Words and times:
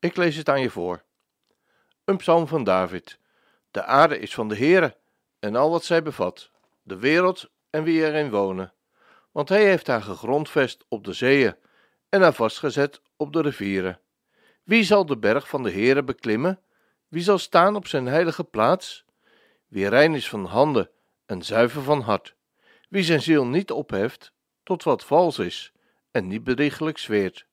Ik 0.00 0.16
lees 0.16 0.36
het 0.36 0.48
aan 0.48 0.60
je 0.60 0.70
voor. 0.70 1.02
Een 2.04 2.16
psalm 2.16 2.46
van 2.46 2.64
David. 2.64 3.18
De 3.70 3.82
aarde 3.82 4.18
is 4.18 4.34
van 4.34 4.48
de 4.48 4.56
Heere 4.56 4.96
en 5.38 5.56
al 5.56 5.70
wat 5.70 5.84
zij 5.84 6.02
bevat, 6.02 6.50
de 6.82 6.98
wereld 6.98 7.50
en 7.70 7.82
wie 7.82 8.04
erin 8.04 8.30
wonen. 8.30 8.72
Want 9.30 9.48
hij 9.48 9.64
heeft 9.64 9.86
haar 9.86 10.02
gegrondvest 10.02 10.84
op 10.88 11.04
de 11.04 11.12
zeeën 11.12 11.56
en 12.08 12.20
haar 12.20 12.32
vastgezet 12.32 13.00
op 13.16 13.32
de 13.32 13.42
rivieren. 13.42 14.00
Wie 14.62 14.84
zal 14.84 15.06
de 15.06 15.18
berg 15.18 15.48
van 15.48 15.62
de 15.62 15.70
Heere 15.70 16.04
beklimmen? 16.04 16.60
Wie 17.08 17.22
zal 17.22 17.38
staan 17.38 17.76
op 17.76 17.86
zijn 17.86 18.06
heilige 18.06 18.44
plaats? 18.44 19.04
Wie 19.66 19.88
rein 19.88 20.14
is 20.14 20.28
van 20.28 20.44
handen 20.44 20.90
en 21.26 21.42
zuiver 21.42 21.82
van 21.82 22.00
hart. 22.00 22.34
Wie 22.88 23.02
zijn 23.02 23.22
ziel 23.22 23.46
niet 23.46 23.70
opheft 23.70 24.32
tot 24.62 24.82
wat 24.82 25.04
vals 25.04 25.38
is 25.38 25.72
en 26.10 26.26
niet 26.26 26.44
bedriegelijk 26.44 26.98
zweert. 26.98 27.48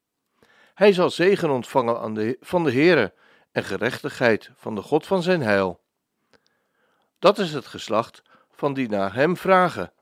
Hij 0.77 0.93
zal 0.93 1.09
zegen 1.09 1.49
ontvangen 1.49 1.99
aan 1.99 2.13
de, 2.13 2.37
van 2.39 2.63
de 2.63 2.71
Heere 2.71 3.13
en 3.51 3.63
gerechtigheid 3.63 4.51
van 4.55 4.75
de 4.75 4.81
God 4.81 5.05
van 5.05 5.23
zijn 5.23 5.41
heil. 5.41 5.83
Dat 7.19 7.39
is 7.39 7.53
het 7.53 7.65
geslacht 7.65 8.21
van 8.51 8.73
die 8.73 8.89
naar 8.89 9.13
hem 9.13 9.37
vragen, 9.37 9.93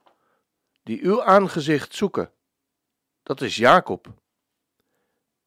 die 0.83 1.03
uw 1.03 1.23
aangezicht 1.23 1.95
zoeken. 1.95 2.31
Dat 3.23 3.41
is 3.41 3.55
Jacob. 3.55 4.07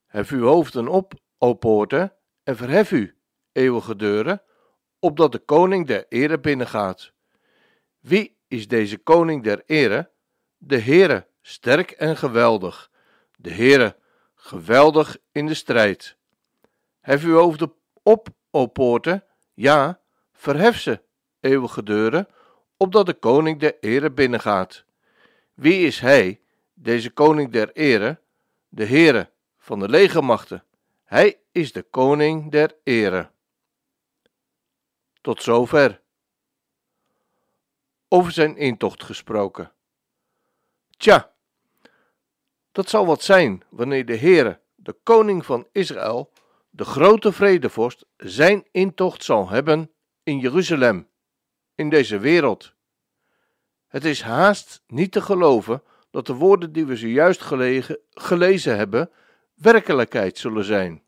Hef 0.07 0.31
uw 0.31 0.45
hoofden 0.45 0.89
op, 0.89 1.13
o 1.39 1.55
poorten, 1.55 2.15
en 2.43 2.57
verhef 2.57 2.91
u, 2.91 3.17
eeuwige 3.53 3.97
deuren, 3.97 4.43
opdat 4.99 5.33
de 5.33 5.39
koning 5.39 5.87
der 5.87 6.07
ere 6.09 6.41
binnengaat. 6.41 7.13
Wie 7.99 8.39
is 8.47 8.69
deze 8.69 8.99
koning 8.99 9.45
der 9.45 9.63
ere? 9.67 10.11
De 10.57 10.81
Heere, 10.81 11.27
sterk 11.41 11.91
en 11.91 12.17
geweldig. 12.17 12.91
De 13.37 13.51
Heere, 13.51 13.97
geweldig 14.41 15.17
in 15.33 15.47
de 15.47 15.55
strijd. 15.55 16.17
Hef 17.01 17.25
uw 17.25 17.37
hoofden 17.37 17.73
op, 18.03 18.29
o 18.51 18.67
poorten, 18.67 19.25
ja, 19.55 20.01
verhef 20.33 20.81
ze, 20.81 21.03
eeuwige 21.41 21.83
deuren, 21.83 22.29
opdat 22.77 23.07
de 23.07 23.15
koning 23.15 23.61
der 23.61 23.77
ere 23.81 24.11
binnengaat. 24.11 24.85
Wie 25.55 25.87
is 25.87 26.01
hij, 26.01 26.41
deze 26.75 27.11
koning 27.11 27.53
der 27.53 27.73
ere? 27.73 28.21
De 28.69 28.87
Heere 28.87 29.31
van 29.59 29.79
de 29.79 29.89
legermachten. 29.89 30.65
Hij 31.05 31.41
is 31.53 31.73
de 31.73 31.83
koning 31.83 32.51
der 32.51 32.77
ere. 32.83 33.31
Tot 35.21 35.43
zover. 35.43 36.01
Over 38.09 38.33
zijn 38.33 38.57
intocht 38.57 39.03
gesproken. 39.03 39.73
Tja, 40.97 41.33
dat 42.79 42.89
zal 42.89 43.07
wat 43.07 43.23
zijn 43.23 43.63
wanneer 43.69 44.07
de 44.07 44.17
Heere, 44.17 44.61
de 44.75 44.93
koning 45.03 45.47
van 45.47 45.67
Israël, 45.73 46.33
de 46.71 46.85
grote 46.85 47.33
vredevorst, 47.33 48.07
zijn 48.17 48.69
intocht 48.71 49.25
zal 49.25 49.49
hebben 49.49 49.91
in 50.23 50.39
Jeruzalem, 50.39 51.09
in 51.75 51.91
deze 51.91 52.19
wereld. 52.19 52.75
Het 53.87 54.05
is 54.05 54.23
haast 54.23 54.83
niet 54.87 55.13
te 55.13 55.21
geloven 55.21 55.83
dat 56.11 56.27
de 56.27 56.35
woorden 56.35 56.73
die 56.73 56.87
we 56.87 56.97
zojuist 56.97 57.41
gelezen 58.11 58.77
hebben, 58.77 59.11
werkelijkheid 59.55 60.39
zullen 60.39 60.65
zijn. 60.65 61.03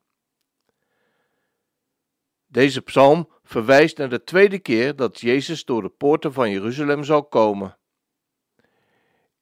Deze 2.46 2.80
psalm 2.80 3.28
verwijst 3.42 3.98
naar 3.98 4.10
de 4.10 4.24
tweede 4.24 4.58
keer 4.58 4.96
dat 4.96 5.20
Jezus 5.20 5.64
door 5.64 5.82
de 5.82 5.88
poorten 5.88 6.32
van 6.32 6.50
Jeruzalem 6.50 7.04
zal 7.04 7.24
komen. 7.24 7.78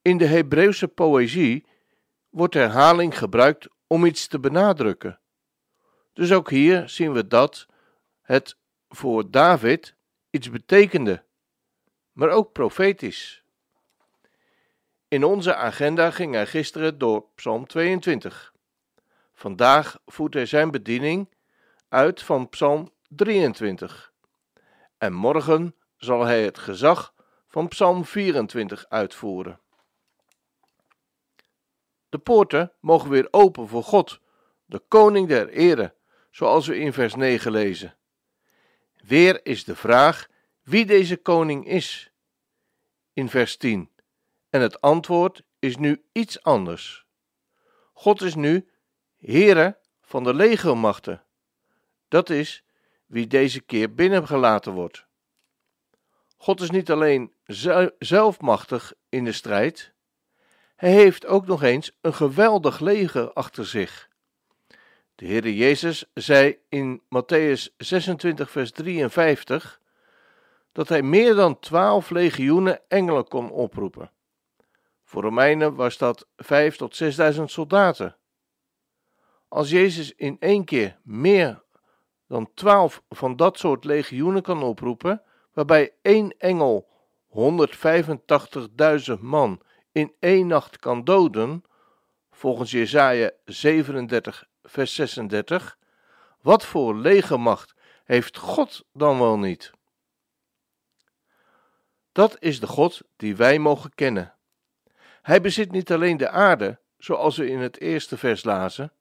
In 0.02 0.18
de 0.18 0.26
Hebreeuwse 0.26 0.88
poëzie 0.88 1.66
wordt 2.30 2.54
herhaling 2.54 3.18
gebruikt 3.18 3.68
om 3.86 4.04
iets 4.04 4.26
te 4.26 4.38
benadrukken. 4.38 5.20
Dus 6.12 6.32
ook 6.32 6.50
hier 6.50 6.88
zien 6.88 7.12
we 7.12 7.26
dat 7.26 7.66
het 8.22 8.56
voor 8.88 9.30
David 9.30 9.94
iets 10.30 10.50
betekende, 10.50 11.24
maar 12.12 12.28
ook 12.28 12.52
profetisch. 12.52 13.42
In 15.08 15.24
onze 15.24 15.54
agenda 15.54 16.10
ging 16.10 16.34
hij 16.34 16.46
gisteren 16.46 16.98
door 16.98 17.24
Psalm 17.34 17.66
22. 17.66 18.52
Vandaag 19.34 19.98
voert 20.06 20.34
hij 20.34 20.46
zijn 20.46 20.70
bediening 20.70 21.28
uit 21.88 22.22
van 22.22 22.48
Psalm 22.48 22.92
23. 23.08 24.12
En 24.98 25.12
morgen 25.12 25.74
zal 25.96 26.24
hij 26.24 26.44
het 26.44 26.58
gezag 26.58 27.14
van 27.48 27.68
Psalm 27.68 28.04
24 28.04 28.86
uitvoeren. 28.88 29.60
De 32.08 32.18
poorten 32.18 32.72
mogen 32.80 33.10
weer 33.10 33.28
open 33.30 33.68
voor 33.68 33.84
God, 33.84 34.20
de 34.64 34.78
koning 34.78 35.28
der 35.28 35.48
ere, 35.48 35.94
zoals 36.30 36.66
we 36.66 36.78
in 36.78 36.92
vers 36.92 37.14
9 37.14 37.52
lezen. 37.52 37.96
Weer 38.94 39.46
is 39.46 39.64
de 39.64 39.76
vraag 39.76 40.28
wie 40.62 40.86
deze 40.86 41.16
koning 41.16 41.66
is. 41.66 42.12
In 43.12 43.28
vers 43.28 43.56
10. 43.56 43.90
En 44.50 44.60
het 44.60 44.80
antwoord 44.80 45.42
is 45.58 45.76
nu 45.76 46.04
iets 46.12 46.42
anders. 46.42 47.06
God 47.92 48.22
is 48.22 48.34
nu 48.34 48.68
Heere 49.16 49.78
van 50.00 50.24
de 50.24 50.34
legermachten. 50.34 51.22
Dat 52.08 52.30
is 52.30 52.64
wie 53.06 53.26
deze 53.26 53.60
keer 53.60 53.94
binnengelaten 53.94 54.72
wordt. 54.72 55.06
God 56.36 56.60
is 56.60 56.70
niet 56.70 56.90
alleen 56.90 57.32
zelfmachtig 57.98 58.94
in 59.08 59.24
de 59.24 59.32
strijd, 59.32 59.92
hij 60.78 60.90
heeft 60.90 61.26
ook 61.26 61.46
nog 61.46 61.62
eens 61.62 61.92
een 62.00 62.14
geweldig 62.14 62.80
leger 62.80 63.32
achter 63.32 63.66
zich. 63.66 64.08
De 65.14 65.26
Heere 65.26 65.56
Jezus 65.56 66.10
zei 66.14 66.58
in 66.68 67.02
Matthäus 67.02 67.74
26, 67.76 68.50
vers 68.50 68.70
53 68.70 69.80
dat 70.72 70.88
hij 70.88 71.02
meer 71.02 71.34
dan 71.34 71.58
twaalf 71.58 72.10
legioenen 72.10 72.80
engelen 72.88 73.28
kon 73.28 73.50
oproepen. 73.50 74.10
Voor 75.04 75.22
Romeinen 75.22 75.74
was 75.74 75.98
dat 75.98 76.26
vijf 76.36 76.76
tot 76.76 76.96
zesduizend 76.96 77.50
soldaten. 77.50 78.16
Als 79.48 79.70
Jezus 79.70 80.14
in 80.14 80.36
één 80.40 80.64
keer 80.64 80.98
meer 81.02 81.62
dan 82.26 82.50
twaalf 82.54 83.02
van 83.08 83.36
dat 83.36 83.58
soort 83.58 83.84
legioenen 83.84 84.42
kan 84.42 84.62
oproepen, 84.62 85.22
waarbij 85.52 85.92
één 86.02 86.34
engel 86.38 86.88
185.000 87.28 89.20
man 89.20 89.62
in 89.98 90.14
één 90.18 90.46
nacht 90.46 90.78
kan 90.78 91.04
doden, 91.04 91.64
volgens 92.30 92.70
Jesaja 92.70 93.30
37, 93.44 94.48
vers 94.62 94.94
36, 94.94 95.78
wat 96.40 96.64
voor 96.64 96.96
legermacht 96.96 97.74
heeft 98.04 98.36
God 98.36 98.84
dan 98.92 99.18
wel 99.18 99.38
niet? 99.38 99.70
Dat 102.12 102.36
is 102.38 102.60
de 102.60 102.66
God 102.66 103.00
die 103.16 103.36
wij 103.36 103.58
mogen 103.58 103.94
kennen. 103.94 104.34
Hij 105.22 105.40
bezit 105.40 105.70
niet 105.70 105.92
alleen 105.92 106.16
de 106.16 106.28
aarde, 106.28 106.78
zoals 106.98 107.36
we 107.36 107.48
in 107.48 107.58
het 107.58 107.80
eerste 107.80 108.16
vers 108.16 108.44
lazen, 108.44 108.92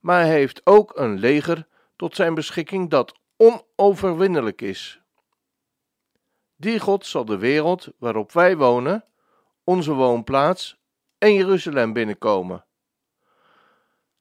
maar 0.00 0.20
hij 0.20 0.38
heeft 0.38 0.60
ook 0.64 0.96
een 0.96 1.18
leger 1.18 1.66
tot 1.96 2.14
zijn 2.14 2.34
beschikking 2.34 2.90
dat 2.90 3.18
onoverwinnelijk 3.36 4.62
is. 4.62 5.00
Die 6.56 6.80
God 6.80 7.06
zal 7.06 7.24
de 7.24 7.38
wereld 7.38 7.88
waarop 7.98 8.32
wij 8.32 8.56
wonen, 8.56 9.04
onze 9.68 9.92
woonplaats 9.92 10.76
en 11.18 11.34
Jeruzalem 11.34 11.92
binnenkomen. 11.92 12.64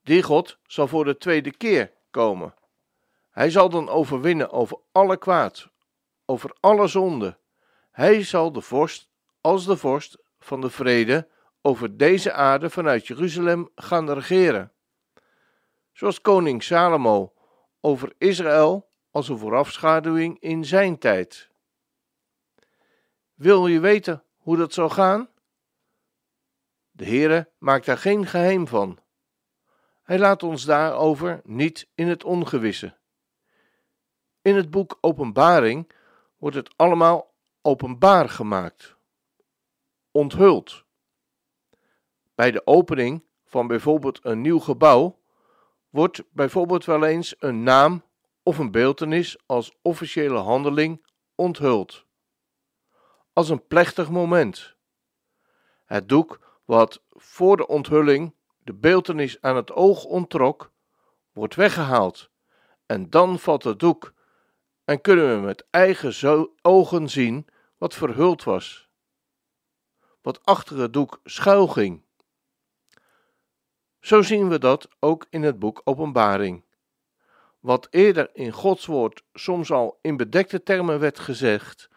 Die 0.04 0.24
God 0.24 0.58
zal 0.64 0.88
voor 0.88 1.06
de 1.06 1.18
tweede 1.18 1.52
keer 1.52 1.94
komen. 2.12 2.54
Hij 3.30 3.50
zal 3.50 3.70
dan 3.70 3.90
overwinnen 3.90 4.52
over 4.52 4.78
alle 4.92 5.18
kwaad, 5.18 5.70
over 6.26 6.56
alle 6.60 6.88
zonde. 6.88 7.38
Hij 7.92 8.24
zal 8.24 8.52
de 8.52 8.62
vorst 8.62 9.10
als 9.42 9.66
de 9.66 9.78
vorst 9.78 10.18
van 10.40 10.62
de 10.62 10.70
vrede 10.70 11.28
over 11.62 11.98
deze 11.98 12.34
aarde 12.34 12.70
vanuit 12.70 13.08
Jeruzalem 13.08 13.70
gaan 13.76 14.12
regeren. 14.12 14.72
Zoals 15.94 16.22
koning 16.22 16.64
Salomo 16.64 17.34
over 17.82 18.14
Israël 18.18 18.90
als 19.12 19.30
een 19.30 19.38
voorafschaduwing 19.38 20.40
in 20.40 20.66
zijn 20.66 20.98
tijd. 20.98 21.50
Wil 23.34 23.68
je 23.68 23.80
weten 23.80 24.24
hoe 24.38 24.58
dat 24.58 24.74
zal 24.74 24.90
gaan? 24.90 25.36
De 26.98 27.06
Heere 27.06 27.50
maakt 27.58 27.86
daar 27.86 27.98
geen 27.98 28.26
geheim 28.26 28.68
van. 28.68 29.00
Hij 30.04 30.20
laat 30.20 30.44
ons 30.44 30.66
daarover 30.66 31.42
niet 31.44 31.88
in 31.96 32.08
het 32.08 32.24
ongewisse. 32.24 32.98
In 34.42 34.56
het 34.56 34.70
boek 34.70 34.98
Openbaring 35.02 35.92
wordt 36.38 36.56
het 36.56 36.74
allemaal 36.78 37.34
openbaar 37.62 38.30
gemaakt, 38.30 38.96
onthuld. 40.12 40.84
Bij 42.36 42.52
de 42.52 42.68
opening 42.68 43.24
van 43.46 43.68
bijvoorbeeld 43.68 44.20
een 44.24 44.42
nieuw 44.42 44.60
gebouw 44.60 45.20
wordt 45.90 46.24
bijvoorbeeld 46.32 46.86
wel 46.86 47.06
eens 47.06 47.36
een 47.40 47.64
naam 47.64 48.04
of 48.44 48.58
een 48.58 48.72
beeltenis 48.72 49.38
als 49.46 49.78
officiële 49.82 50.38
handeling 50.38 51.06
onthuld. 51.36 52.06
Als 53.34 53.50
een 53.50 53.68
plechtig 53.68 54.10
moment. 54.10 54.76
Het 55.86 56.10
doek 56.10 56.47
wat 56.68 57.04
voor 57.10 57.58
de 57.58 57.68
onthulling 57.68 58.36
de 58.58 58.74
beeltenis 58.74 59.42
aan 59.42 59.56
het 59.56 59.72
oog 59.72 60.04
onttrok, 60.04 60.72
wordt 61.32 61.56
weggehaald 61.56 62.30
en 62.86 63.10
dan 63.10 63.40
valt 63.40 63.64
het 63.64 63.80
doek 63.80 64.14
en 64.86 65.02
kunnen 65.02 65.36
we 65.36 65.46
met 65.46 65.66
eigen 65.70 66.50
ogen 66.62 67.10
zien 67.10 67.48
wat 67.78 67.94
verhuld 67.94 68.44
was, 68.44 68.90
wat 70.22 70.46
achter 70.46 70.78
het 70.78 70.94
doek 70.94 71.20
schuil 71.24 71.68
ging. 71.68 72.04
Zo 74.00 74.22
zien 74.22 74.50
we 74.50 74.60
dat 74.60 74.90
ook 75.00 75.26
in 75.30 75.44
het 75.44 75.60
boek 75.60 75.82
Openbaring. 75.84 76.64
Wat 77.60 77.88
eerder 77.90 78.30
in 78.34 78.52
Gods 78.52 78.86
woord 78.86 79.24
soms 79.34 79.72
al 79.72 80.00
in 80.02 80.18
bedekte 80.18 80.64
termen 80.64 81.00
werd 81.00 81.20
gezegd 81.20 81.90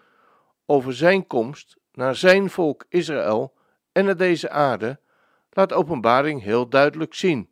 over 0.66 0.94
zijn 0.94 1.26
komst 1.26 1.76
naar 1.92 2.14
zijn 2.16 2.50
volk 2.50 2.84
Israël 2.88 3.58
en 3.92 4.04
naar 4.04 4.16
deze 4.16 4.50
aarde, 4.50 5.00
laat 5.50 5.72
Openbaring 5.72 6.42
heel 6.42 6.68
duidelijk 6.68 7.14
zien 7.14 7.50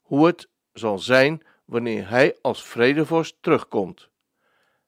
hoe 0.00 0.26
het 0.26 0.48
zal 0.72 0.98
zijn 0.98 1.42
wanneer 1.64 2.08
hij 2.08 2.36
als 2.40 2.64
vredevorst 2.64 3.36
terugkomt. 3.40 4.08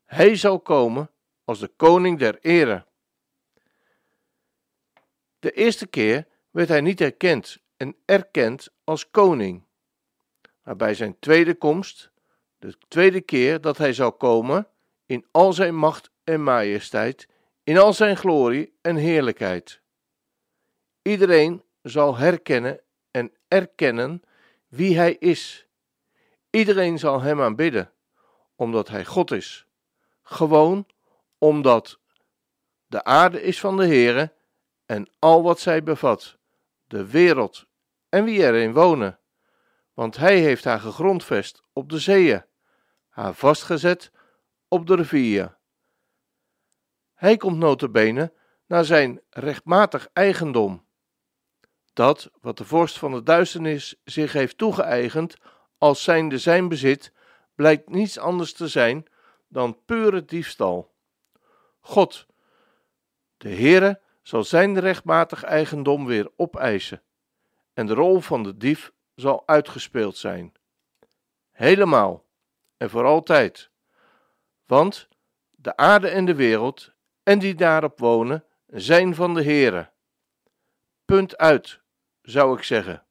Hij 0.05 0.37
zal 0.37 0.61
komen 0.61 1.11
als 1.45 1.59
de 1.59 1.69
koning 1.77 2.19
der 2.19 2.39
ere. 2.41 2.87
De 5.39 5.51
eerste 5.51 5.87
keer 5.87 6.27
werd 6.51 6.69
hij 6.69 6.81
niet 6.81 7.01
erkend 7.01 7.59
en 7.77 7.97
erkend 8.05 8.69
als 8.85 9.11
koning. 9.11 9.67
Maar 10.63 10.77
bij 10.77 10.95
zijn 10.95 11.19
tweede 11.19 11.55
komst, 11.55 12.11
de 12.59 12.79
tweede 12.89 13.21
keer 13.21 13.61
dat 13.61 13.79
hij 13.79 13.93
zou 13.93 14.11
komen, 14.11 14.69
in 15.07 15.27
al 15.31 15.53
zijn 15.53 15.75
macht 15.75 16.11
en 16.25 16.43
majesteit, 16.43 17.29
in 17.65 17.79
al 17.79 17.93
zijn 17.93 18.17
glorie 18.17 18.79
en 18.81 18.97
heerlijkheid. 18.97 19.81
Iedereen 21.09 21.63
zal 21.83 22.17
herkennen 22.17 22.81
en 23.11 23.33
erkennen 23.49 24.23
wie 24.67 24.97
hij 24.97 25.15
is. 25.15 25.67
Iedereen 26.51 26.99
zal 26.99 27.21
hem 27.21 27.41
aanbidden, 27.41 27.93
omdat 28.57 28.89
hij 28.89 29.05
God 29.05 29.31
is. 29.31 29.67
Gewoon 30.23 30.87
omdat 31.39 31.99
de 32.87 33.05
aarde 33.05 33.43
is 33.43 33.61
van 33.61 33.77
de 33.77 33.87
Heere 33.87 34.35
en 34.87 35.11
al 35.19 35.43
wat 35.43 35.61
zij 35.61 35.83
bevat, 35.83 36.39
de 36.87 37.07
wereld 37.07 37.67
en 38.09 38.25
wie 38.25 38.43
erin 38.43 38.73
wonen. 38.73 39.19
Want 39.95 40.17
hij 40.17 40.39
heeft 40.39 40.65
haar 40.65 40.81
gegrondvest 40.81 41.63
op 41.73 41.89
de 41.91 41.99
zeeën, 41.99 42.45
haar 43.09 43.35
vastgezet 43.35 44.13
op 44.69 44.87
de 44.87 44.95
rivieren. 44.95 45.59
Hij 47.15 47.37
komt 47.37 47.59
notabene 47.59 48.33
naar 48.67 48.85
zijn 48.85 49.21
rechtmatig 49.31 50.09
eigendom. 50.13 50.87
Dat 51.99 52.31
wat 52.41 52.59
de 52.59 52.65
vorst 52.65 52.99
van 52.99 53.13
de 53.13 53.23
duisternis 53.23 54.01
zich 54.05 54.33
heeft 54.33 54.59
toegeëigend 54.59 55.37
als 55.79 56.03
zijnde 56.03 56.39
zijn 56.39 56.69
bezit, 56.69 57.13
blijkt 57.55 57.89
niets 57.89 58.19
anders 58.19 58.53
te 58.53 58.69
zijn 58.69 59.07
dan 59.49 59.85
pure 59.85 60.25
diefstal. 60.25 60.95
God, 61.81 62.27
de 63.37 63.49
Heere, 63.49 64.01
zal 64.23 64.45
zijn 64.45 64.81
rechtmatig 64.81 65.43
eigendom 65.43 66.07
weer 66.07 66.31
opeisen 66.37 67.03
en 67.75 67.87
de 67.87 67.95
rol 67.95 68.21
van 68.21 68.43
de 68.43 68.57
dief 68.57 68.93
zal 69.15 69.43
uitgespeeld 69.47 70.17
zijn. 70.17 70.53
Helemaal 71.51 72.25
en 72.77 72.91
voor 72.91 73.05
altijd. 73.05 73.71
Want 74.67 75.09
de 75.51 75.77
aarde 75.77 76.09
en 76.09 76.25
de 76.25 76.35
wereld 76.35 76.93
en 77.23 77.39
die 77.39 77.55
daarop 77.55 77.99
wonen 77.99 78.45
zijn 78.67 79.15
van 79.15 79.35
de 79.35 79.43
Heere. 79.43 79.91
Punt 81.05 81.37
uit, 81.37 81.81
zou 82.31 82.57
ik 82.57 82.63
zeggen. 82.63 83.05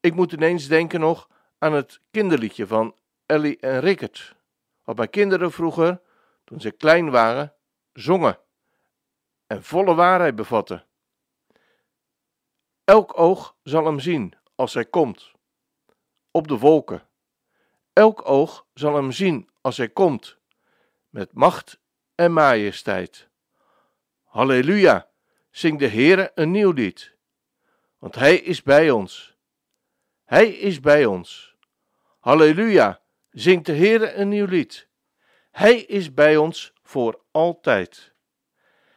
Ik 0.00 0.14
moet 0.14 0.32
ineens 0.32 0.68
denken 0.68 1.00
nog 1.00 1.28
aan 1.58 1.72
het 1.72 2.00
kinderliedje 2.10 2.66
van 2.66 2.96
Ellie 3.26 3.58
en 3.58 3.80
Rickert, 3.80 4.34
wat 4.82 4.96
mijn 4.96 5.10
kinderen 5.10 5.52
vroeger, 5.52 6.00
toen 6.44 6.60
ze 6.60 6.70
klein 6.70 7.10
waren, 7.10 7.54
zongen 7.92 8.38
en 9.46 9.62
volle 9.62 9.94
waarheid 9.94 10.36
bevatte. 10.36 10.84
Elk 12.84 13.18
oog 13.18 13.56
zal 13.62 13.84
hem 13.84 14.00
zien 14.00 14.34
als 14.54 14.74
hij 14.74 14.84
komt, 14.84 15.32
op 16.30 16.48
de 16.48 16.58
wolken. 16.58 17.08
Elk 17.92 18.28
oog 18.28 18.66
zal 18.74 18.94
hem 18.94 19.12
zien 19.12 19.50
als 19.60 19.76
hij 19.76 19.88
komt, 19.88 20.38
met 21.08 21.32
macht 21.32 21.78
en 22.14 22.32
majesteit. 22.32 23.28
Halleluja, 24.24 25.08
zing 25.50 25.78
de 25.78 25.88
Heere 25.88 26.32
een 26.34 26.50
nieuw 26.50 26.70
lied, 26.70 27.13
want 28.04 28.16
hij 28.16 28.36
is 28.36 28.62
bij 28.62 28.90
ons. 28.90 29.36
Hij 30.24 30.48
is 30.48 30.80
bij 30.80 31.06
ons. 31.06 31.56
Halleluja, 32.20 33.00
zingt 33.30 33.66
de 33.66 33.72
Heere 33.72 34.12
een 34.12 34.28
nieuw 34.28 34.46
lied. 34.46 34.88
Hij 35.50 35.76
is 35.76 36.14
bij 36.14 36.36
ons 36.36 36.72
voor 36.82 37.20
altijd. 37.30 38.12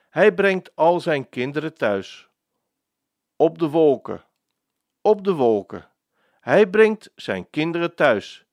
Hij 0.09 0.33
brengt 0.33 0.75
al 0.75 0.99
zijn 0.99 1.29
kinderen 1.29 1.73
thuis. 1.73 2.29
Op 3.35 3.59
de 3.59 3.69
wolken, 3.69 4.25
op 5.01 5.23
de 5.23 5.33
wolken. 5.33 5.89
Hij 6.39 6.67
brengt 6.67 7.11
zijn 7.15 7.49
kinderen 7.49 7.95
thuis, 7.95 8.45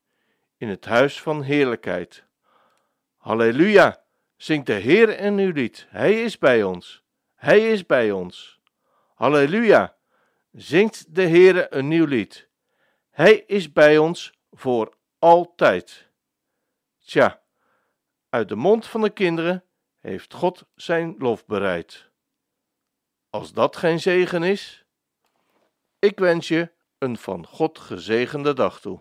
in 0.57 0.69
het 0.69 0.85
huis 0.85 1.23
van 1.23 1.43
heerlijkheid. 1.43 2.25
Halleluja, 3.17 4.05
zingt 4.37 4.67
de 4.67 4.73
Heer 4.73 5.21
een 5.25 5.35
nieuw 5.35 5.53
lied. 5.53 5.87
Hij 5.89 6.23
is 6.23 6.39
bij 6.39 6.63
ons. 6.63 7.05
Hij 7.35 7.71
is 7.71 7.87
bij 7.87 8.11
ons. 8.13 8.61
Halleluja, 9.15 9.97
zingt 10.55 11.15
de 11.15 11.23
Heer 11.23 11.75
een 11.75 11.89
nieuw 11.89 12.07
lied. 12.07 12.49
Hij 13.11 13.35
is 13.37 13.73
bij 13.73 13.99
ons 13.99 14.33
voor 14.51 14.97
altijd. 15.19 16.09
Tja, 16.99 17.43
uit 18.29 18.49
de 18.49 18.55
mond 18.55 18.87
van 18.87 19.01
de 19.01 19.11
kinderen 19.11 19.65
heeft 20.01 20.35
God 20.35 20.65
zijn 20.75 21.15
lof 21.19 21.47
bereid. 21.47 22.11
Als 23.31 23.53
dat 23.53 23.77
geen 23.77 24.01
zegen 24.01 24.43
is, 24.43 24.85
ik 25.99 26.19
wens 26.19 26.49
je 26.49 26.73
een 26.99 27.17
van 27.17 27.47
God 27.47 27.79
gezegende 27.79 28.53
dag 28.53 28.81
toe. 28.81 29.01